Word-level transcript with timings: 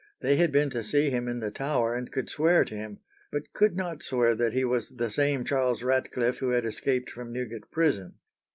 They 0.21 0.37
had 0.37 0.51
been 0.51 0.71
to 0.71 0.83
see 0.83 1.11
him 1.11 1.27
in 1.27 1.41
the 1.41 1.51
Tower, 1.51 1.93
and 1.93 2.11
could 2.11 2.27
swear 2.27 2.65
to 2.65 2.73
him; 2.75 2.97
but 3.31 3.53
could 3.53 3.75
not 3.75 4.01
swear 4.01 4.33
that 4.33 4.51
he 4.51 4.65
was 4.65 4.89
the 4.89 5.11
same 5.11 5.43
Charles 5.45 5.83
Ratcliffe 5.83 6.39
who 6.39 6.49
had 6.49 6.65
escaped 6.65 7.11
from 7.11 7.31
Newgate 7.31 7.69
prison. 7.69 8.15